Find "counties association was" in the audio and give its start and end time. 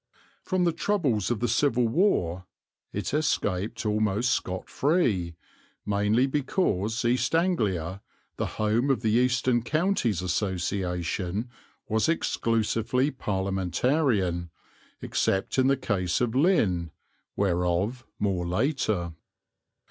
9.61-12.09